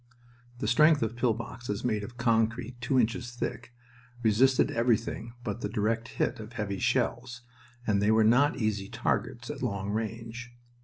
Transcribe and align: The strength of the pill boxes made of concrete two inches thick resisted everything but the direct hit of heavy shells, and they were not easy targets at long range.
The 0.57 0.67
strength 0.67 1.03
of 1.03 1.09
the 1.09 1.15
pill 1.15 1.35
boxes 1.35 1.85
made 1.85 2.03
of 2.03 2.17
concrete 2.17 2.81
two 2.81 2.99
inches 2.99 3.33
thick 3.35 3.71
resisted 4.23 4.71
everything 4.71 5.35
but 5.43 5.61
the 5.61 5.69
direct 5.69 6.07
hit 6.17 6.39
of 6.39 6.53
heavy 6.53 6.79
shells, 6.79 7.41
and 7.85 8.01
they 8.01 8.09
were 8.09 8.23
not 8.23 8.57
easy 8.57 8.89
targets 8.89 9.51
at 9.51 9.61
long 9.61 9.91
range. 9.91 10.55